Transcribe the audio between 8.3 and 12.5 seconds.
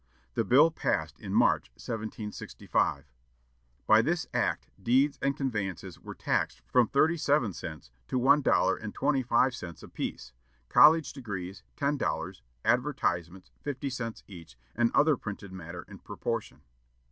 dollar and twenty five cents apiece; college degrees, ten dollars;